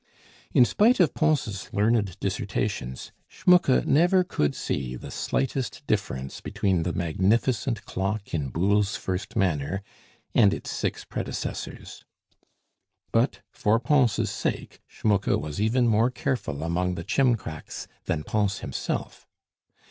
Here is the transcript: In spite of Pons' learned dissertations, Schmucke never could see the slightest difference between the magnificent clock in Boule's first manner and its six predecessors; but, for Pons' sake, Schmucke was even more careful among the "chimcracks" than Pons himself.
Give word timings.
In 0.51 0.65
spite 0.65 0.99
of 0.99 1.13
Pons' 1.13 1.71
learned 1.71 2.19
dissertations, 2.19 3.11
Schmucke 3.27 3.85
never 3.85 4.23
could 4.23 4.55
see 4.55 4.95
the 4.95 5.11
slightest 5.11 5.85
difference 5.85 6.41
between 6.41 6.81
the 6.81 6.91
magnificent 6.91 7.85
clock 7.85 8.33
in 8.33 8.49
Boule's 8.49 8.95
first 8.95 9.35
manner 9.35 9.83
and 10.33 10.55
its 10.55 10.71
six 10.71 11.05
predecessors; 11.05 12.03
but, 13.11 13.41
for 13.51 13.79
Pons' 13.79 14.31
sake, 14.31 14.79
Schmucke 14.87 15.39
was 15.39 15.61
even 15.61 15.87
more 15.87 16.09
careful 16.09 16.63
among 16.63 16.95
the 16.95 17.03
"chimcracks" 17.03 17.85
than 18.05 18.23
Pons 18.23 18.61
himself. 18.61 19.27